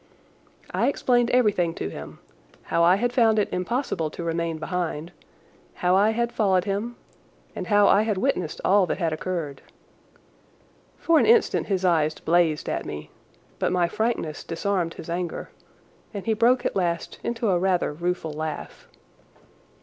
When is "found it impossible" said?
3.13-4.09